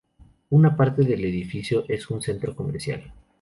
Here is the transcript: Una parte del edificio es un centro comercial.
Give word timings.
Una 0.49 0.75
parte 0.75 1.03
del 1.03 1.23
edificio 1.25 1.85
es 1.87 2.09
un 2.09 2.23
centro 2.23 2.55
comercial. 2.55 3.13